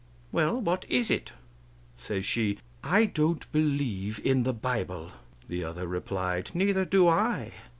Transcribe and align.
"Well, 0.31 0.59
What 0.59 0.87
is 0.89 1.11
it?" 1.11 1.31
Says 1.99 2.25
she: 2.25 2.57
"I 2.83 3.05
don't 3.05 3.45
believe 3.51 4.19
in 4.25 4.41
the 4.41 4.51
bible." 4.51 5.11
The 5.47 5.63
other 5.63 5.85
replied: 5.85 6.49
"Neither 6.55 6.85
do 6.85 7.07
I." 7.07 7.51